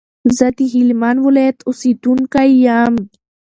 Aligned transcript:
زه 0.37 0.47
دهلمند 0.59 1.19
ولایت 1.25 1.57
اوسیدونکی 1.63 2.49
یم. 2.65 2.93